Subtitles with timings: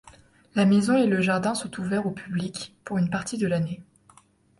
[0.55, 3.83] La maison et le jardin sont ouverts au public pour une partie de l'année.